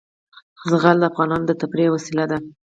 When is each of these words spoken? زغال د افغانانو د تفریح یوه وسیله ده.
زغال 0.69 0.97
د 0.99 1.03
افغانانو 1.11 1.45
د 1.47 1.51
تفریح 1.61 1.85
یوه 1.87 1.95
وسیله 1.97 2.25
ده. 2.31 2.37